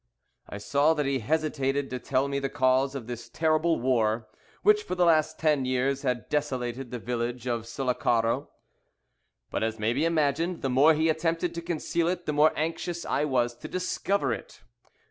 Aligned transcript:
I 0.49 0.57
saw 0.57 0.95
that 0.95 1.05
he 1.05 1.19
hesitated 1.19 1.91
to 1.91 1.99
tell 1.99 2.27
me 2.27 2.39
the 2.39 2.49
cause 2.49 2.95
of 2.95 3.05
this 3.05 3.29
terrible 3.29 3.79
war, 3.79 4.27
which 4.63 4.81
for 4.81 4.95
the 4.95 5.05
last 5.05 5.37
ten 5.37 5.63
years 5.63 6.01
had 6.01 6.27
desolated 6.27 6.89
the 6.89 6.97
village 6.97 7.45
of 7.45 7.67
Sullacaro. 7.67 8.47
But, 9.51 9.61
as 9.61 9.77
may 9.77 9.93
be 9.93 10.03
imagined, 10.03 10.63
the 10.63 10.71
more 10.71 10.95
he 10.95 11.07
attempted 11.07 11.53
to 11.53 11.61
conceal 11.61 12.07
it 12.07 12.25
the 12.25 12.33
more 12.33 12.51
anxious 12.55 13.05
I 13.05 13.25
was 13.25 13.53
to 13.57 13.67
discover 13.67 14.33
it. 14.33 14.63